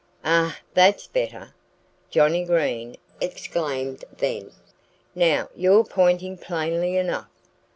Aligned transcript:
"Ah! 0.25 0.57
That's 0.73 1.05
better!" 1.05 1.53
Johnnie 2.09 2.43
Green 2.43 2.95
exclaimed 3.21 4.03
then. 4.17 4.49
"Now 5.13 5.47
you're 5.55 5.83
pointing 5.85 6.39
plainly 6.39 6.97
enough. 6.97 7.29